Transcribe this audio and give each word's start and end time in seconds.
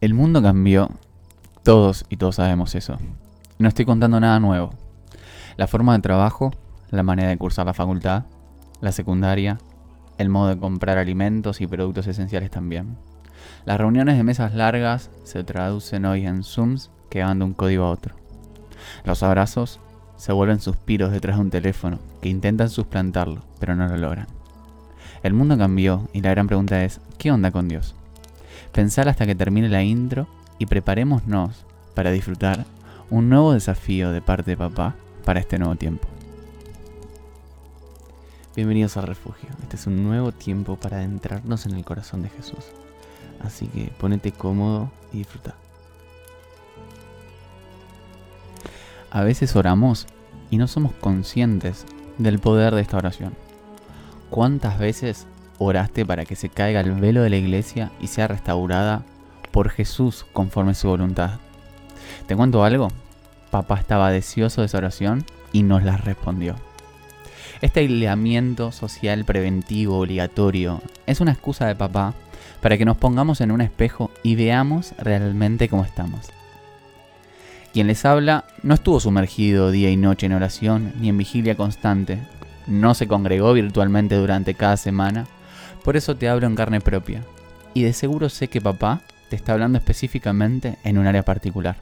El 0.00 0.14
mundo 0.14 0.40
cambió, 0.40 0.90
todos 1.64 2.06
y 2.08 2.18
todos 2.18 2.36
sabemos 2.36 2.76
eso. 2.76 2.98
No 3.58 3.66
estoy 3.66 3.84
contando 3.84 4.20
nada 4.20 4.38
nuevo. 4.38 4.70
La 5.56 5.66
forma 5.66 5.92
de 5.92 6.02
trabajo, 6.02 6.52
la 6.90 7.02
manera 7.02 7.30
de 7.30 7.36
cursar 7.36 7.66
la 7.66 7.74
facultad, 7.74 8.22
la 8.80 8.92
secundaria, 8.92 9.58
el 10.16 10.28
modo 10.28 10.50
de 10.50 10.58
comprar 10.58 10.98
alimentos 10.98 11.60
y 11.60 11.66
productos 11.66 12.06
esenciales 12.06 12.48
también. 12.48 12.96
Las 13.64 13.78
reuniones 13.78 14.16
de 14.16 14.22
mesas 14.22 14.54
largas 14.54 15.10
se 15.24 15.42
traducen 15.42 16.04
hoy 16.04 16.26
en 16.26 16.44
Zooms 16.44 16.92
que 17.10 17.24
van 17.24 17.40
de 17.40 17.46
un 17.46 17.54
código 17.54 17.82
a 17.82 17.90
otro. 17.90 18.14
Los 19.02 19.24
abrazos 19.24 19.80
se 20.16 20.32
vuelven 20.32 20.60
suspiros 20.60 21.10
detrás 21.10 21.38
de 21.38 21.42
un 21.42 21.50
teléfono 21.50 21.98
que 22.22 22.28
intentan 22.28 22.70
suplantarlo, 22.70 23.42
pero 23.58 23.74
no 23.74 23.88
lo 23.88 23.96
logran. 23.96 24.28
El 25.24 25.34
mundo 25.34 25.58
cambió 25.58 26.08
y 26.12 26.20
la 26.20 26.30
gran 26.30 26.46
pregunta 26.46 26.84
es, 26.84 27.00
¿qué 27.18 27.32
onda 27.32 27.50
con 27.50 27.66
Dios? 27.66 27.96
Pensar 28.72 29.08
hasta 29.08 29.26
que 29.26 29.34
termine 29.34 29.68
la 29.68 29.82
intro 29.82 30.26
y 30.58 30.66
preparémonos 30.66 31.64
para 31.94 32.10
disfrutar 32.10 32.64
un 33.10 33.28
nuevo 33.28 33.52
desafío 33.52 34.12
de 34.12 34.20
parte 34.20 34.52
de 34.52 34.56
papá 34.56 34.94
para 35.24 35.40
este 35.40 35.58
nuevo 35.58 35.76
tiempo. 35.76 36.08
Bienvenidos 38.54 38.96
al 38.96 39.06
refugio. 39.06 39.48
Este 39.62 39.76
es 39.76 39.86
un 39.86 40.02
nuevo 40.02 40.32
tiempo 40.32 40.76
para 40.76 40.96
adentrarnos 40.96 41.66
en 41.66 41.74
el 41.74 41.84
corazón 41.84 42.22
de 42.22 42.28
Jesús. 42.28 42.64
Así 43.40 43.68
que 43.68 43.92
ponete 43.98 44.32
cómodo 44.32 44.90
y 45.12 45.18
disfruta. 45.18 45.54
A 49.10 49.22
veces 49.22 49.54
oramos 49.56 50.06
y 50.50 50.58
no 50.58 50.66
somos 50.66 50.92
conscientes 50.92 51.86
del 52.18 52.38
poder 52.38 52.74
de 52.74 52.82
esta 52.82 52.96
oración. 52.96 53.34
¿Cuántas 54.28 54.78
veces 54.78 55.26
oraste 55.58 56.06
para 56.06 56.24
que 56.24 56.36
se 56.36 56.48
caiga 56.48 56.80
el 56.80 56.92
velo 56.92 57.22
de 57.22 57.30
la 57.30 57.36
iglesia 57.36 57.90
y 58.00 58.06
sea 58.06 58.28
restaurada 58.28 59.02
por 59.50 59.70
Jesús 59.70 60.26
conforme 60.32 60.74
su 60.74 60.88
voluntad? 60.88 61.40
¿Te 62.26 62.36
cuento 62.36 62.64
algo? 62.64 62.88
Papá 63.50 63.78
estaba 63.78 64.10
deseoso 64.10 64.60
de 64.60 64.66
esa 64.66 64.78
oración 64.78 65.24
y 65.52 65.62
nos 65.62 65.82
la 65.82 65.96
respondió. 65.96 66.56
Este 67.60 67.80
aislamiento 67.80 68.70
social 68.70 69.24
preventivo 69.24 69.98
obligatorio 69.98 70.80
es 71.06 71.20
una 71.20 71.32
excusa 71.32 71.66
de 71.66 71.74
papá 71.74 72.14
para 72.60 72.78
que 72.78 72.84
nos 72.84 72.96
pongamos 72.96 73.40
en 73.40 73.50
un 73.50 73.60
espejo 73.60 74.10
y 74.22 74.36
veamos 74.36 74.94
realmente 74.98 75.68
cómo 75.68 75.84
estamos. 75.84 76.26
Quien 77.72 77.86
les 77.86 78.04
habla 78.04 78.44
no 78.62 78.74
estuvo 78.74 79.00
sumergido 79.00 79.70
día 79.70 79.90
y 79.90 79.96
noche 79.96 80.26
en 80.26 80.32
oración 80.32 80.92
ni 81.00 81.08
en 81.08 81.18
vigilia 81.18 81.56
constante, 81.56 82.18
no 82.66 82.94
se 82.94 83.08
congregó 83.08 83.52
virtualmente 83.52 84.14
durante 84.14 84.54
cada 84.54 84.76
semana, 84.76 85.26
por 85.88 85.96
eso 85.96 86.14
te 86.18 86.28
hablo 86.28 86.46
en 86.46 86.54
carne 86.54 86.82
propia. 86.82 87.24
Y 87.72 87.82
de 87.82 87.94
seguro 87.94 88.28
sé 88.28 88.48
que 88.48 88.60
papá 88.60 89.00
te 89.30 89.36
está 89.36 89.54
hablando 89.54 89.78
específicamente 89.78 90.76
en 90.84 90.98
un 90.98 91.06
área 91.06 91.24
particular. 91.24 91.78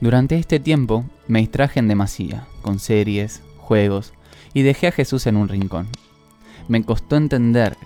Durante 0.00 0.36
este 0.36 0.60
tiempo 0.60 1.04
me 1.26 1.40
distraje 1.40 1.80
en 1.80 1.88
demasía, 1.88 2.46
con 2.62 2.78
series, 2.78 3.42
juegos, 3.56 4.12
y 4.54 4.62
dejé 4.62 4.86
a 4.86 4.92
Jesús 4.92 5.26
en 5.26 5.36
un 5.36 5.48
rincón. 5.48 5.88
Me 6.68 6.80
costó 6.84 7.16
entender 7.16 7.76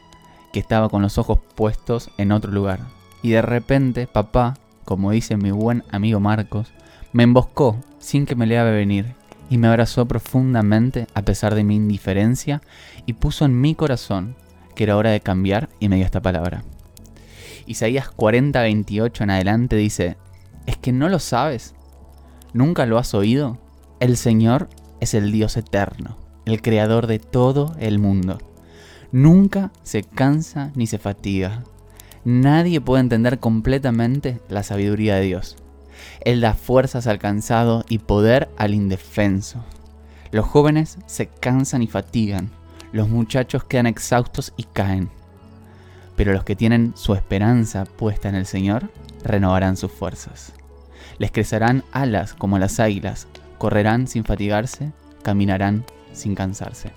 que 0.52 0.60
estaba 0.60 0.90
con 0.90 1.00
los 1.00 1.16
ojos 1.16 1.38
puestos 1.54 2.10
en 2.18 2.30
otro 2.30 2.52
lugar, 2.52 2.80
y 3.22 3.30
de 3.30 3.40
repente 3.40 4.06
papá, 4.06 4.58
como 4.84 5.12
dice 5.12 5.38
mi 5.38 5.50
buen 5.50 5.82
amigo 5.90 6.20
Marcos, 6.20 6.74
me 7.14 7.22
emboscó 7.22 7.80
sin 8.00 8.26
que 8.26 8.36
me 8.36 8.46
le 8.46 8.62
venir 8.62 9.14
y 9.48 9.56
me 9.56 9.68
abrazó 9.68 10.04
profundamente 10.04 11.06
a 11.14 11.22
pesar 11.22 11.54
de 11.54 11.64
mi 11.64 11.76
indiferencia 11.76 12.60
y 13.06 13.14
puso 13.14 13.46
en 13.46 13.58
mi 13.58 13.74
corazón 13.74 14.36
que 14.74 14.84
era 14.84 14.96
hora 14.96 15.10
de 15.10 15.20
cambiar 15.20 15.68
y 15.80 15.88
me 15.88 15.96
dio 15.96 16.04
esta 16.04 16.22
palabra. 16.22 16.64
Isaías 17.66 18.10
40:28 18.10 19.22
en 19.22 19.30
adelante 19.30 19.76
dice, 19.76 20.16
¿es 20.66 20.76
que 20.76 20.92
no 20.92 21.08
lo 21.08 21.18
sabes? 21.18 21.74
¿Nunca 22.52 22.86
lo 22.86 22.98
has 22.98 23.14
oído? 23.14 23.58
El 24.00 24.16
Señor 24.16 24.68
es 25.00 25.14
el 25.14 25.32
Dios 25.32 25.56
eterno, 25.56 26.16
el 26.44 26.60
creador 26.60 27.06
de 27.06 27.18
todo 27.18 27.74
el 27.78 27.98
mundo. 27.98 28.38
Nunca 29.12 29.72
se 29.82 30.02
cansa 30.02 30.72
ni 30.74 30.86
se 30.86 30.98
fatiga. 30.98 31.64
Nadie 32.24 32.80
puede 32.80 33.00
entender 33.00 33.38
completamente 33.38 34.40
la 34.48 34.62
sabiduría 34.62 35.16
de 35.16 35.22
Dios. 35.22 35.56
Él 36.24 36.40
da 36.40 36.54
fuerzas 36.54 37.06
al 37.06 37.18
cansado 37.18 37.84
y 37.88 37.98
poder 37.98 38.48
al 38.56 38.74
indefenso. 38.74 39.64
Los 40.30 40.46
jóvenes 40.46 40.98
se 41.06 41.26
cansan 41.26 41.82
y 41.82 41.88
fatigan, 41.88 42.50
los 42.92 43.08
muchachos 43.08 43.64
quedan 43.64 43.86
exhaustos 43.86 44.52
y 44.56 44.64
caen. 44.64 45.10
Pero 46.16 46.32
los 46.32 46.44
que 46.44 46.56
tienen 46.56 46.92
su 46.94 47.14
esperanza 47.14 47.84
puesta 47.84 48.28
en 48.28 48.34
el 48.34 48.46
Señor 48.46 48.90
renovarán 49.24 49.76
sus 49.76 49.90
fuerzas. 49.90 50.52
Les 51.18 51.30
crecerán 51.30 51.84
alas 51.92 52.34
como 52.34 52.58
las 52.58 52.80
águilas, 52.80 53.28
correrán 53.58 54.06
sin 54.06 54.24
fatigarse, 54.24 54.92
caminarán 55.22 55.84
sin 56.12 56.34
cansarse. 56.34 56.90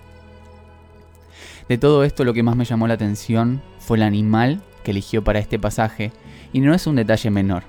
De 1.68 1.78
todo 1.78 2.04
esto 2.04 2.24
lo 2.24 2.34
que 2.34 2.42
más 2.42 2.56
me 2.56 2.64
llamó 2.64 2.86
la 2.86 2.94
atención 2.94 3.62
fue 3.78 3.96
el 3.96 4.02
animal 4.02 4.62
que 4.84 4.92
eligió 4.92 5.24
para 5.24 5.40
este 5.40 5.58
pasaje, 5.58 6.12
y 6.52 6.60
no 6.60 6.74
es 6.74 6.86
un 6.86 6.96
detalle 6.96 7.30
menor. 7.30 7.64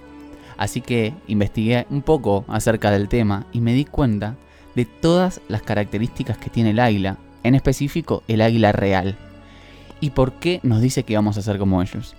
Así 0.57 0.81
que 0.81 1.13
investigué 1.27 1.87
un 1.89 2.01
poco 2.01 2.45
acerca 2.47 2.91
del 2.91 3.09
tema 3.09 3.45
y 3.51 3.61
me 3.61 3.73
di 3.73 3.85
cuenta 3.85 4.35
de 4.75 4.85
todas 4.85 5.41
las 5.47 5.63
características 5.63 6.37
que 6.37 6.49
tiene 6.49 6.71
el 6.71 6.79
águila, 6.79 7.17
en 7.43 7.55
específico 7.55 8.23
el 8.27 8.41
águila 8.41 8.71
real. 8.71 9.15
¿Y 9.99 10.11
por 10.11 10.33
qué 10.33 10.59
nos 10.63 10.81
dice 10.81 11.03
que 11.03 11.15
vamos 11.15 11.37
a 11.37 11.41
ser 11.41 11.57
como 11.57 11.81
ellos? 11.81 12.15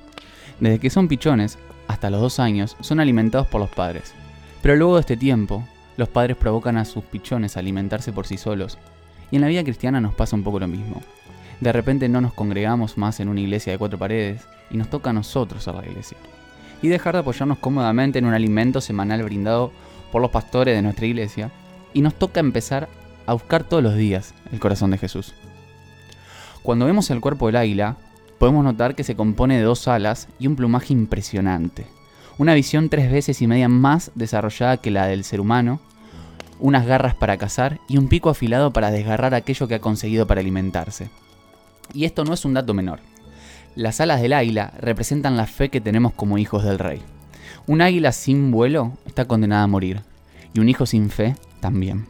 Desde 0.61 0.79
que 0.79 0.91
son 0.91 1.09
pichones 1.09 1.59
hasta 1.87 2.11
los 2.11 2.21
dos 2.21 2.41
años 2.41 2.77
son 2.81 3.01
alimentados 3.01 3.47
por 3.47 3.61
los 3.61 3.71
padres. 3.71 4.13
Pero 4.63 4.77
luego 4.77 4.95
de 4.95 5.01
este 5.01 5.17
tiempo, 5.17 5.67
los 5.97 6.09
padres 6.09 6.37
provocan 6.37 6.77
a 6.77 6.85
sus 6.85 7.05
pichones 7.05 7.57
a 7.57 7.61
alimentarse 7.61 8.13
por 8.13 8.27
sí 8.27 8.37
solos. 8.37 8.79
Y 9.31 9.37
en 9.37 9.43
la 9.43 9.49
vida 9.49 9.63
cristiana 9.63 10.01
nos 10.01 10.15
pasa 10.15 10.37
un 10.37 10.43
poco 10.43 10.59
lo 10.59 10.69
mismo. 10.69 11.03
De 11.61 11.73
repente 11.73 12.09
no 12.09 12.21
nos 12.21 12.35
congregamos 12.35 12.99
más 12.99 13.21
en 13.21 13.29
una 13.29 13.41
iglesia 13.41 13.73
de 13.73 13.79
cuatro 13.79 13.99
paredes 13.99 14.43
y 14.71 14.77
nos 14.77 14.91
toca 14.91 15.11
a 15.11 15.13
nosotros 15.13 15.67
a 15.69 15.73
la 15.73 15.87
iglesia 15.87 16.19
y 16.83 16.89
dejar 16.89 17.15
de 17.15 17.21
apoyarnos 17.21 17.59
cómodamente 17.59 18.19
en 18.19 18.27
un 18.27 18.35
alimento 18.35 18.81
semanal 18.81 19.23
brindado 19.23 19.73
por 20.13 20.23
los 20.23 20.31
pastores 20.31 20.75
de 20.77 20.83
nuestra 20.83 21.07
iglesia, 21.07 21.51
y 21.93 22.03
nos 22.03 22.15
toca 22.15 22.41
empezar 22.41 22.89
a 23.29 23.35
buscar 23.35 23.63
todos 23.63 23.83
los 23.83 23.95
días 23.95 24.33
el 24.53 24.59
corazón 24.59 24.91
de 24.91 24.97
Jesús. 24.97 25.35
Cuando 26.63 26.87
vemos 26.87 27.11
el 27.11 27.21
cuerpo 27.21 27.47
del 27.47 27.57
águila, 27.57 27.97
podemos 28.39 28.65
notar 28.65 28.95
que 28.95 29.05
se 29.05 29.17
compone 29.17 29.59
de 29.59 29.65
dos 29.65 29.87
alas 29.87 30.29
y 30.39 30.47
un 30.47 30.57
plumaje 30.57 30.95
impresionante, 30.95 31.87
una 32.39 32.55
visión 32.55 32.89
tres 32.89 33.13
veces 33.13 33.43
y 33.43 33.47
media 33.47 33.69
más 33.69 34.13
desarrollada 34.15 34.79
que 34.79 34.91
la 34.91 35.07
del 35.07 35.25
ser 35.25 35.43
humano, 35.43 35.79
unas 36.59 36.87
garras 36.87 37.15
para 37.15 37.37
cazar 37.37 37.81
y 37.87 37.99
un 37.99 38.09
pico 38.09 38.31
afilado 38.31 38.73
para 38.73 38.91
desgarrar 38.91 39.35
aquello 39.35 39.69
que 39.69 39.75
ha 39.75 39.81
conseguido 39.81 40.27
para 40.27 40.41
alimentarse. 40.41 41.11
Y 41.93 42.07
esto 42.07 42.25
no 42.25 42.33
es 42.33 42.47
un 42.47 42.55
dato 42.55 42.73
menor. 42.73 43.01
Las 43.75 44.01
alas 44.01 44.23
del 44.23 44.33
águila 44.33 44.73
representan 44.81 45.37
la 45.37 45.47
fe 45.47 45.69
que 45.69 45.83
tenemos 45.83 46.15
como 46.15 46.39
hijos 46.39 46.65
del 46.65 46.79
rey. 46.79 47.03
Un 47.67 47.83
águila 47.83 48.13
sin 48.13 48.51
vuelo 48.51 48.95
está 49.05 49.27
condenada 49.27 49.65
a 49.65 49.69
morir, 49.69 50.01
y 50.55 50.61
un 50.61 50.71
hijo 50.71 50.87
sin 50.87 51.11
fe 51.11 51.37
también. 51.61 52.07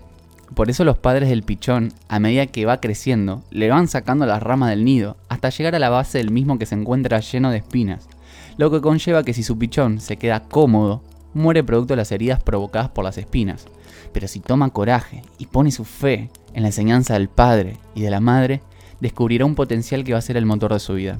Por 0.54 0.70
eso 0.70 0.84
los 0.84 0.98
padres 0.98 1.28
del 1.28 1.42
pichón, 1.42 1.92
a 2.08 2.18
medida 2.18 2.46
que 2.46 2.64
va 2.64 2.80
creciendo, 2.80 3.42
le 3.50 3.68
van 3.68 3.86
sacando 3.86 4.24
las 4.26 4.42
ramas 4.42 4.70
del 4.70 4.84
nido 4.84 5.16
hasta 5.28 5.50
llegar 5.50 5.74
a 5.74 5.78
la 5.78 5.90
base 5.90 6.18
del 6.18 6.30
mismo 6.30 6.58
que 6.58 6.66
se 6.66 6.74
encuentra 6.74 7.20
lleno 7.20 7.50
de 7.50 7.58
espinas, 7.58 8.08
lo 8.56 8.70
que 8.70 8.80
conlleva 8.80 9.22
que 9.22 9.34
si 9.34 9.42
su 9.42 9.58
pichón 9.58 10.00
se 10.00 10.16
queda 10.16 10.44
cómodo, 10.44 11.02
muere 11.34 11.62
producto 11.62 11.92
de 11.92 11.98
las 11.98 12.12
heridas 12.12 12.42
provocadas 12.42 12.88
por 12.88 13.04
las 13.04 13.18
espinas. 13.18 13.66
Pero 14.12 14.26
si 14.26 14.40
toma 14.40 14.70
coraje 14.70 15.22
y 15.38 15.46
pone 15.46 15.70
su 15.70 15.84
fe 15.84 16.30
en 16.54 16.62
la 16.62 16.68
enseñanza 16.68 17.14
del 17.14 17.28
padre 17.28 17.76
y 17.94 18.00
de 18.00 18.10
la 18.10 18.20
madre, 18.20 18.62
descubrirá 19.00 19.44
un 19.44 19.54
potencial 19.54 20.02
que 20.02 20.12
va 20.12 20.18
a 20.18 20.22
ser 20.22 20.38
el 20.38 20.46
motor 20.46 20.72
de 20.72 20.80
su 20.80 20.94
vida. 20.94 21.18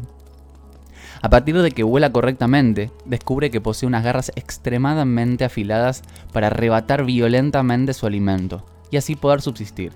A 1.21 1.29
partir 1.29 1.61
de 1.61 1.71
que 1.71 1.83
vuela 1.83 2.13
correctamente, 2.13 2.91
descubre 3.05 3.51
que 3.51 3.61
posee 3.61 3.87
unas 3.87 4.05
garras 4.05 4.33
extremadamente 4.37 5.45
afiladas 5.45 6.03
para 6.33 6.47
arrebatar 6.47 7.05
violentamente 7.05 7.93
su 7.93 8.07
alimento 8.07 8.65
y 8.91 8.97
así 8.97 9.17
poder 9.17 9.41
subsistir. 9.41 9.93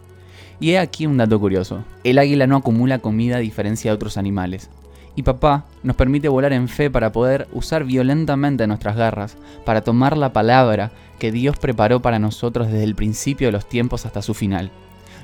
Y 0.61 0.71
he 0.71 0.79
aquí 0.79 1.07
un 1.07 1.17
dato 1.17 1.41
curioso. 1.41 1.85
El 2.05 2.19
águila 2.19 2.47
no 2.47 2.57
acumula 2.57 3.01
comida 3.01 3.37
a 3.37 3.41
diferencia 3.41 3.91
de 3.91 3.95
otros 3.95 4.17
animales. 4.17 4.71
Y 5.15 5.25
papá 5.25 5.67
nos 5.83 5.97
permite 5.97 6.29
volar 6.29 6.53
en 6.53 6.69
fe 6.69 6.91
para 6.91 7.13
poder 7.13 7.49
usar 7.53 7.85
violentamente 7.85 8.67
nuestras 8.67 8.97
garras, 8.97 9.37
para 9.65 9.83
tomar 9.83 10.17
la 10.17 10.33
palabra 10.33 10.93
que 11.19 11.33
Dios 11.33 11.59
preparó 11.59 12.01
para 12.01 12.19
nosotros 12.19 12.69
desde 12.69 12.85
el 12.85 12.95
principio 12.95 13.49
de 13.49 13.53
los 13.53 13.69
tiempos 13.69 14.07
hasta 14.07 14.23
su 14.23 14.35
final. 14.35 14.71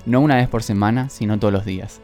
No 0.04 0.20
una 0.20 0.36
vez 0.36 0.48
por 0.48 0.62
semana, 0.62 1.08
sino 1.08 1.38
todos 1.38 1.52
los 1.52 1.64
días. 1.64 2.00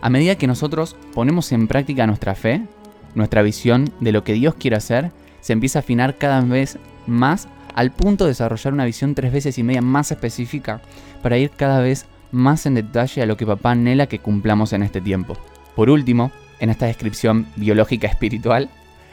A 0.00 0.10
medida 0.10 0.36
que 0.36 0.46
nosotros 0.46 0.96
ponemos 1.14 1.50
en 1.52 1.66
práctica 1.66 2.06
nuestra 2.06 2.34
fe, 2.34 2.66
nuestra 3.14 3.42
visión 3.42 3.90
de 4.00 4.12
lo 4.12 4.22
que 4.22 4.34
Dios 4.34 4.54
quiere 4.54 4.76
hacer 4.76 5.12
se 5.40 5.52
empieza 5.52 5.78
a 5.78 5.80
afinar 5.80 6.18
cada 6.18 6.40
vez 6.40 6.78
más 7.06 7.48
al 7.74 7.90
punto 7.90 8.24
de 8.24 8.30
desarrollar 8.30 8.72
una 8.72 8.84
visión 8.84 9.14
tres 9.14 9.32
veces 9.32 9.58
y 9.58 9.62
media 9.62 9.82
más 9.82 10.10
específica 10.10 10.80
para 11.22 11.38
ir 11.38 11.50
cada 11.50 11.80
vez 11.80 12.06
más 12.30 12.66
en 12.66 12.74
detalle 12.74 13.22
a 13.22 13.26
lo 13.26 13.36
que 13.36 13.46
papá 13.46 13.72
anhela 13.72 14.06
que 14.06 14.18
cumplamos 14.18 14.72
en 14.72 14.82
este 14.82 15.00
tiempo. 15.00 15.36
Por 15.74 15.90
último, 15.90 16.30
en 16.60 16.70
esta 16.70 16.86
descripción 16.86 17.46
biológica 17.56 18.06
espiritual, 18.06 18.70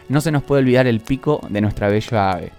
no 0.09 0.21
se 0.21 0.31
nos 0.31 0.43
puede 0.43 0.61
olvidar 0.61 0.87
el 0.87 0.99
pico 0.99 1.41
de 1.49 1.61
nuestra 1.61 1.87
bella 1.89 2.31
ave, 2.31 2.51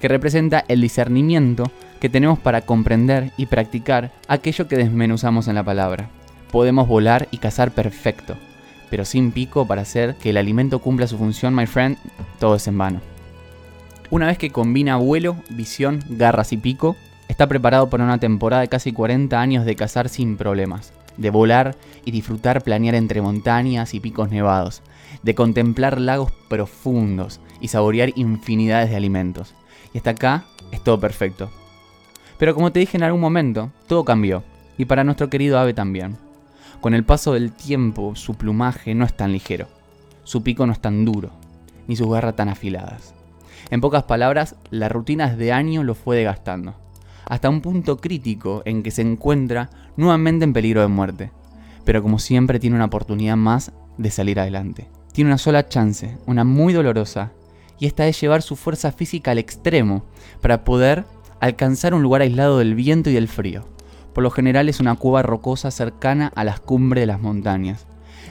que 0.00 0.08
representa 0.08 0.64
el 0.68 0.80
discernimiento 0.80 1.70
que 2.00 2.08
tenemos 2.08 2.38
para 2.38 2.62
comprender 2.62 3.32
y 3.36 3.46
practicar 3.46 4.12
aquello 4.28 4.68
que 4.68 4.76
desmenuzamos 4.76 5.48
en 5.48 5.54
la 5.56 5.64
palabra. 5.64 6.08
Podemos 6.52 6.86
volar 6.86 7.28
y 7.30 7.38
cazar 7.38 7.72
perfecto, 7.72 8.36
pero 8.90 9.04
sin 9.04 9.32
pico 9.32 9.66
para 9.66 9.82
hacer 9.82 10.16
que 10.16 10.30
el 10.30 10.36
alimento 10.36 10.78
cumpla 10.78 11.06
su 11.06 11.18
función, 11.18 11.54
my 11.54 11.66
friend, 11.66 11.96
todo 12.38 12.54
es 12.56 12.66
en 12.68 12.78
vano. 12.78 13.17
Una 14.10 14.28
vez 14.28 14.38
que 14.38 14.48
combina 14.48 14.96
vuelo, 14.96 15.36
visión, 15.50 16.02
garras 16.08 16.54
y 16.54 16.56
pico, 16.56 16.96
está 17.28 17.46
preparado 17.46 17.90
para 17.90 18.04
una 18.04 18.16
temporada 18.16 18.62
de 18.62 18.68
casi 18.68 18.90
40 18.90 19.38
años 19.38 19.66
de 19.66 19.76
cazar 19.76 20.08
sin 20.08 20.38
problemas, 20.38 20.94
de 21.18 21.28
volar 21.28 21.76
y 22.06 22.10
disfrutar 22.10 22.62
planear 22.62 22.94
entre 22.94 23.20
montañas 23.20 23.92
y 23.92 24.00
picos 24.00 24.30
nevados, 24.30 24.80
de 25.22 25.34
contemplar 25.34 26.00
lagos 26.00 26.32
profundos 26.48 27.38
y 27.60 27.68
saborear 27.68 28.12
infinidades 28.16 28.88
de 28.88 28.96
alimentos. 28.96 29.54
Y 29.92 29.98
hasta 29.98 30.10
acá 30.10 30.44
es 30.72 30.82
todo 30.82 30.98
perfecto. 30.98 31.50
Pero 32.38 32.54
como 32.54 32.72
te 32.72 32.80
dije 32.80 32.96
en 32.96 33.02
algún 33.02 33.20
momento, 33.20 33.70
todo 33.88 34.06
cambió, 34.06 34.42
y 34.78 34.86
para 34.86 35.04
nuestro 35.04 35.28
querido 35.28 35.58
ave 35.58 35.74
también. 35.74 36.16
Con 36.80 36.94
el 36.94 37.04
paso 37.04 37.34
del 37.34 37.52
tiempo, 37.52 38.16
su 38.16 38.36
plumaje 38.36 38.94
no 38.94 39.04
es 39.04 39.14
tan 39.14 39.32
ligero, 39.32 39.68
su 40.24 40.42
pico 40.42 40.64
no 40.64 40.72
es 40.72 40.80
tan 40.80 41.04
duro, 41.04 41.30
ni 41.86 41.94
sus 41.94 42.08
garras 42.08 42.36
tan 42.36 42.48
afiladas. 42.48 43.17
En 43.70 43.80
pocas 43.80 44.04
palabras, 44.04 44.56
las 44.70 44.90
rutinas 44.90 45.36
de 45.36 45.52
año 45.52 45.84
lo 45.84 45.94
fue 45.94 46.16
desgastando, 46.16 46.74
hasta 47.26 47.48
un 47.48 47.60
punto 47.60 47.98
crítico 47.98 48.62
en 48.64 48.82
que 48.82 48.90
se 48.90 49.02
encuentra 49.02 49.70
nuevamente 49.96 50.44
en 50.44 50.52
peligro 50.52 50.80
de 50.80 50.88
muerte. 50.88 51.30
Pero 51.84 52.02
como 52.02 52.18
siempre 52.18 52.58
tiene 52.58 52.76
una 52.76 52.86
oportunidad 52.86 53.36
más 53.36 53.72
de 53.96 54.10
salir 54.10 54.40
adelante. 54.40 54.88
Tiene 55.12 55.30
una 55.30 55.38
sola 55.38 55.68
chance, 55.68 56.16
una 56.26 56.44
muy 56.44 56.72
dolorosa, 56.72 57.32
y 57.78 57.86
esta 57.86 58.06
es 58.06 58.20
llevar 58.20 58.42
su 58.42 58.56
fuerza 58.56 58.92
física 58.92 59.30
al 59.30 59.38
extremo 59.38 60.04
para 60.40 60.64
poder 60.64 61.04
alcanzar 61.40 61.94
un 61.94 62.02
lugar 62.02 62.22
aislado 62.22 62.58
del 62.58 62.74
viento 62.74 63.10
y 63.10 63.14
del 63.14 63.28
frío. 63.28 63.64
Por 64.12 64.24
lo 64.24 64.30
general 64.30 64.68
es 64.68 64.80
una 64.80 64.96
cueva 64.96 65.22
rocosa 65.22 65.70
cercana 65.70 66.32
a 66.34 66.44
las 66.44 66.60
cumbres 66.60 67.02
de 67.02 67.06
las 67.06 67.20
montañas. 67.20 67.86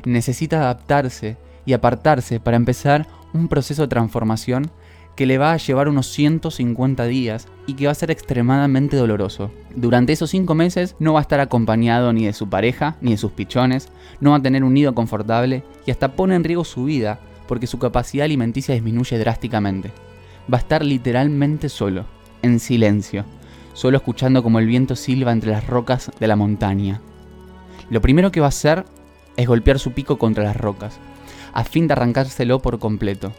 Necesita 0.05 0.57
adaptarse 0.57 1.37
y 1.65 1.73
apartarse 1.73 2.39
para 2.39 2.57
empezar 2.57 3.07
un 3.33 3.47
proceso 3.47 3.83
de 3.83 3.87
transformación 3.89 4.71
que 5.17 5.25
le 5.25 5.39
va 5.39 5.51
a 5.51 5.57
llevar 5.57 5.89
unos 5.89 6.07
150 6.07 7.05
días 7.05 7.47
y 7.65 7.73
que 7.73 7.87
va 7.87 7.91
a 7.91 7.95
ser 7.95 8.11
extremadamente 8.11 8.95
doloroso. 8.95 9.51
Durante 9.75 10.13
esos 10.13 10.29
5 10.29 10.53
meses 10.53 10.95
no 10.99 11.13
va 11.13 11.19
a 11.19 11.23
estar 11.23 11.39
acompañado 11.39 12.13
ni 12.13 12.27
de 12.27 12.33
su 12.33 12.47
pareja 12.47 12.97
ni 13.01 13.11
de 13.11 13.17
sus 13.17 13.31
pichones, 13.31 13.89
no 14.21 14.31
va 14.31 14.37
a 14.37 14.41
tener 14.41 14.63
un 14.63 14.75
nido 14.75 14.93
confortable 14.93 15.63
y 15.87 15.91
hasta 15.91 16.13
pone 16.13 16.35
en 16.35 16.43
riesgo 16.43 16.63
su 16.63 16.85
vida 16.85 17.19
porque 17.47 17.65
su 17.65 17.79
capacidad 17.79 18.25
alimenticia 18.25 18.75
disminuye 18.75 19.17
drásticamente. 19.17 19.91
Va 20.53 20.59
a 20.59 20.61
estar 20.61 20.85
literalmente 20.85 21.67
solo, 21.67 22.05
en 22.43 22.59
silencio, 22.59 23.25
solo 23.73 23.97
escuchando 23.97 24.43
como 24.43 24.59
el 24.59 24.67
viento 24.67 24.95
silba 24.95 25.31
entre 25.31 25.51
las 25.51 25.65
rocas 25.65 26.11
de 26.19 26.27
la 26.27 26.35
montaña. 26.35 27.01
Lo 27.89 28.01
primero 28.01 28.31
que 28.31 28.39
va 28.39 28.47
a 28.47 28.49
hacer 28.49 28.85
es 29.35 29.47
golpear 29.47 29.79
su 29.79 29.93
pico 29.93 30.19
contra 30.19 30.43
las 30.43 30.57
rocas, 30.57 30.99
a 31.53 31.63
fin 31.63 31.87
de 31.87 31.93
arrancárselo 31.93 32.59
por 32.59 32.77
completo. 32.77 33.33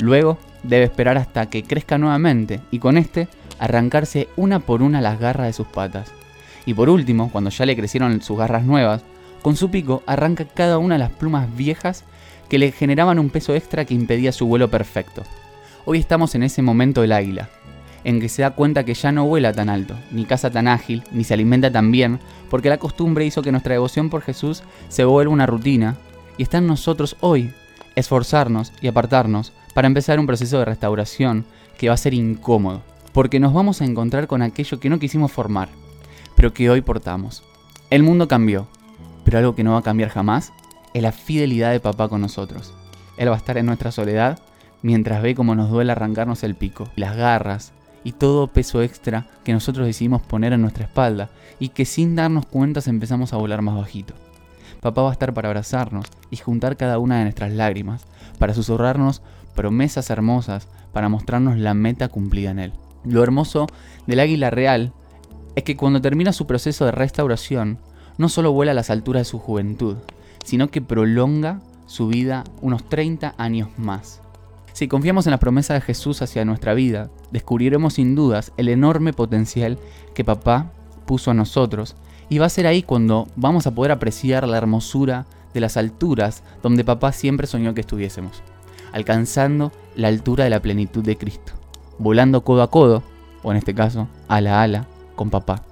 Luego 0.00 0.38
debe 0.62 0.84
esperar 0.84 1.16
hasta 1.16 1.46
que 1.48 1.62
crezca 1.62 1.98
nuevamente 1.98 2.60
y 2.70 2.78
con 2.78 2.98
este 2.98 3.28
arrancarse 3.58 4.28
una 4.36 4.60
por 4.60 4.82
una 4.82 5.00
las 5.00 5.18
garras 5.18 5.46
de 5.46 5.52
sus 5.52 5.66
patas. 5.66 6.12
Y 6.66 6.74
por 6.74 6.88
último, 6.88 7.30
cuando 7.30 7.50
ya 7.50 7.64
le 7.64 7.76
crecieron 7.76 8.20
sus 8.20 8.36
garras 8.36 8.64
nuevas, 8.64 9.02
con 9.42 9.56
su 9.56 9.70
pico 9.70 10.02
arranca 10.06 10.44
cada 10.44 10.78
una 10.78 10.96
de 10.96 10.98
las 10.98 11.10
plumas 11.10 11.54
viejas 11.56 12.04
que 12.48 12.58
le 12.58 12.72
generaban 12.72 13.18
un 13.18 13.30
peso 13.30 13.54
extra 13.54 13.84
que 13.84 13.94
impedía 13.94 14.32
su 14.32 14.46
vuelo 14.46 14.68
perfecto. 14.70 15.22
Hoy 15.84 15.98
estamos 15.98 16.34
en 16.34 16.42
ese 16.42 16.62
momento 16.62 17.00
del 17.00 17.12
águila, 17.12 17.48
en 18.02 18.20
que 18.20 18.28
se 18.28 18.42
da 18.42 18.50
cuenta 18.50 18.84
que 18.84 18.94
ya 18.94 19.12
no 19.12 19.26
vuela 19.26 19.52
tan 19.52 19.68
alto, 19.68 19.94
ni 20.10 20.24
caza 20.24 20.50
tan 20.50 20.68
ágil, 20.68 21.04
ni 21.12 21.24
se 21.24 21.34
alimenta 21.34 21.70
tan 21.70 21.90
bien, 21.92 22.18
porque 22.50 22.68
la 22.68 22.78
costumbre 22.78 23.24
hizo 23.24 23.42
que 23.42 23.52
nuestra 23.52 23.74
devoción 23.74 24.10
por 24.10 24.22
Jesús 24.22 24.62
se 24.88 25.04
vuelva 25.04 25.32
una 25.32 25.46
rutina, 25.46 25.96
y 26.38 26.42
está 26.42 26.58
en 26.58 26.66
nosotros 26.66 27.16
hoy 27.20 27.52
esforzarnos 27.96 28.72
y 28.80 28.86
apartarnos 28.86 29.52
para 29.74 29.88
empezar 29.88 30.20
un 30.20 30.26
proceso 30.26 30.58
de 30.58 30.64
restauración 30.64 31.44
que 31.76 31.88
va 31.88 31.94
a 31.94 31.98
ser 31.98 32.14
incómodo, 32.14 32.82
porque 33.12 33.40
nos 33.40 33.52
vamos 33.52 33.80
a 33.80 33.84
encontrar 33.84 34.26
con 34.26 34.42
aquello 34.42 34.78
que 34.78 34.88
no 34.88 34.98
quisimos 34.98 35.32
formar, 35.32 35.68
pero 36.36 36.54
que 36.54 36.70
hoy 36.70 36.82
portamos. 36.82 37.42
El 37.90 38.02
mundo 38.02 38.28
cambió, 38.28 38.68
pero 39.24 39.38
algo 39.38 39.54
que 39.54 39.64
no 39.64 39.72
va 39.72 39.78
a 39.78 39.82
cambiar 39.82 40.10
jamás 40.10 40.52
es 40.94 41.02
la 41.02 41.12
fidelidad 41.12 41.72
de 41.72 41.80
papá 41.80 42.08
con 42.08 42.20
nosotros. 42.20 42.72
Él 43.16 43.28
va 43.28 43.34
a 43.34 43.38
estar 43.38 43.58
en 43.58 43.66
nuestra 43.66 43.90
soledad 43.90 44.38
mientras 44.82 45.22
ve 45.22 45.34
cómo 45.34 45.54
nos 45.54 45.70
duele 45.70 45.92
arrancarnos 45.92 46.44
el 46.44 46.54
pico, 46.54 46.88
las 46.96 47.16
garras 47.16 47.72
y 48.04 48.12
todo 48.12 48.46
peso 48.46 48.82
extra 48.82 49.26
que 49.42 49.52
nosotros 49.52 49.86
decidimos 49.86 50.22
poner 50.22 50.52
en 50.52 50.62
nuestra 50.62 50.84
espalda 50.84 51.30
y 51.58 51.70
que 51.70 51.84
sin 51.84 52.14
darnos 52.14 52.46
cuenta 52.46 52.80
empezamos 52.86 53.32
a 53.32 53.36
volar 53.36 53.62
más 53.62 53.76
bajito. 53.76 54.14
Papá 54.86 55.02
va 55.02 55.08
a 55.08 55.12
estar 55.14 55.34
para 55.34 55.48
abrazarnos 55.48 56.06
y 56.30 56.36
juntar 56.36 56.76
cada 56.76 57.00
una 57.00 57.18
de 57.18 57.24
nuestras 57.24 57.50
lágrimas, 57.50 58.06
para 58.38 58.54
susurrarnos 58.54 59.20
promesas 59.56 60.10
hermosas 60.10 60.68
para 60.92 61.08
mostrarnos 61.08 61.58
la 61.58 61.74
meta 61.74 62.06
cumplida 62.06 62.52
en 62.52 62.60
él. 62.60 62.72
Lo 63.04 63.24
hermoso 63.24 63.66
del 64.06 64.20
águila 64.20 64.50
real 64.50 64.92
es 65.56 65.64
que 65.64 65.76
cuando 65.76 66.00
termina 66.00 66.32
su 66.32 66.46
proceso 66.46 66.84
de 66.84 66.92
restauración, 66.92 67.78
no 68.16 68.28
solo 68.28 68.52
vuela 68.52 68.70
a 68.70 68.74
las 68.76 68.90
alturas 68.90 69.22
de 69.22 69.24
su 69.24 69.40
juventud, 69.40 69.96
sino 70.44 70.70
que 70.70 70.80
prolonga 70.80 71.62
su 71.86 72.06
vida 72.06 72.44
unos 72.62 72.88
30 72.88 73.34
años 73.38 73.70
más. 73.76 74.20
Si 74.72 74.86
confiamos 74.86 75.26
en 75.26 75.32
las 75.32 75.40
promesas 75.40 75.80
de 75.80 75.80
Jesús 75.80 76.22
hacia 76.22 76.44
nuestra 76.44 76.74
vida, 76.74 77.10
descubriremos 77.32 77.94
sin 77.94 78.14
dudas 78.14 78.52
el 78.56 78.68
enorme 78.68 79.12
potencial 79.12 79.80
que 80.14 80.22
papá 80.22 80.70
puso 81.06 81.32
a 81.32 81.34
nosotros 81.34 81.96
y 82.28 82.38
va 82.38 82.46
a 82.46 82.50
ser 82.50 82.66
ahí 82.66 82.82
cuando 82.82 83.28
vamos 83.36 83.66
a 83.66 83.74
poder 83.74 83.92
apreciar 83.92 84.46
la 84.46 84.58
hermosura 84.58 85.26
de 85.54 85.60
las 85.60 85.76
alturas 85.76 86.42
donde 86.62 86.84
papá 86.84 87.12
siempre 87.12 87.46
soñó 87.46 87.74
que 87.74 87.80
estuviésemos 87.80 88.42
alcanzando 88.96 89.72
la 89.94 90.08
altura 90.08 90.44
de 90.44 90.50
la 90.50 90.62
plenitud 90.62 91.04
de 91.04 91.18
Cristo, 91.18 91.52
volando 91.98 92.44
codo 92.44 92.62
a 92.62 92.70
codo, 92.70 93.02
o 93.42 93.50
en 93.50 93.58
este 93.58 93.74
caso, 93.74 94.08
ala 94.26 94.60
a 94.60 94.62
ala, 94.62 94.86
con 95.14 95.28
papá. 95.28 95.62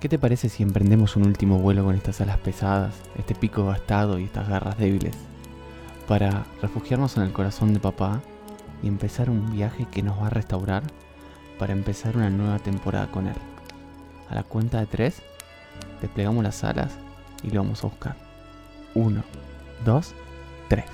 ¿Qué 0.00 0.10
te 0.10 0.18
parece 0.18 0.50
si 0.50 0.62
emprendemos 0.62 1.16
un 1.16 1.26
último 1.26 1.60
vuelo 1.60 1.82
con 1.82 1.94
estas 1.94 2.20
alas 2.20 2.36
pesadas, 2.36 2.94
este 3.16 3.34
pico 3.34 3.64
gastado 3.64 4.18
y 4.18 4.24
estas 4.24 4.50
garras 4.50 4.76
débiles, 4.76 5.16
para 6.06 6.44
refugiarnos 6.60 7.16
en 7.16 7.22
el 7.22 7.32
corazón 7.32 7.72
de 7.72 7.80
papá 7.80 8.20
y 8.82 8.88
empezar 8.88 9.30
un 9.30 9.50
viaje 9.50 9.86
que 9.90 10.02
nos 10.02 10.20
va 10.20 10.26
a 10.26 10.30
restaurar 10.30 10.82
para 11.58 11.72
empezar 11.72 12.16
una 12.16 12.30
nueva 12.30 12.58
temporada 12.58 13.10
con 13.10 13.26
él? 13.26 13.36
A 14.28 14.34
la 14.34 14.42
cuenta 14.42 14.80
de 14.80 14.86
tres, 14.86 15.22
desplegamos 16.00 16.42
las 16.42 16.64
alas 16.64 16.92
y 17.42 17.50
lo 17.50 17.62
vamos 17.62 17.84
a 17.84 17.88
buscar. 17.88 18.16
Uno. 18.94 19.22
2, 19.84 20.14
3. 20.68 20.84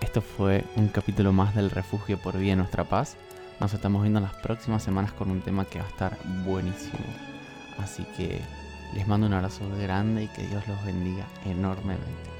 Esto 0.00 0.22
fue 0.22 0.64
un 0.76 0.88
capítulo 0.88 1.32
más 1.32 1.54
del 1.54 1.70
refugio 1.70 2.18
por 2.18 2.38
vía 2.38 2.56
nuestra 2.56 2.84
paz. 2.84 3.16
Nos 3.60 3.74
estamos 3.74 4.02
viendo 4.02 4.20
las 4.20 4.32
próximas 4.34 4.82
semanas 4.82 5.12
con 5.12 5.30
un 5.30 5.42
tema 5.42 5.66
que 5.66 5.78
va 5.78 5.84
a 5.84 5.88
estar 5.88 6.16
buenísimo. 6.46 6.98
Así 7.78 8.04
que 8.16 8.40
les 8.94 9.06
mando 9.06 9.26
un 9.26 9.34
abrazo 9.34 9.68
grande 9.78 10.24
y 10.24 10.28
que 10.28 10.46
Dios 10.46 10.66
los 10.66 10.82
bendiga 10.84 11.26
enormemente. 11.44 12.35